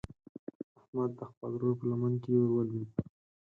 احمد 0.79 1.11
د 1.19 1.21
خپل 1.29 1.51
ورور 1.53 1.73
په 1.79 1.85
لمن 1.91 2.13
کې 2.23 2.29
ور 2.37 2.49
ولوېد. 2.53 2.89